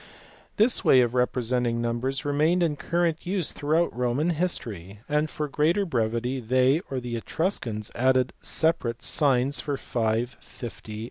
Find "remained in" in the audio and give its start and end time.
2.25-2.75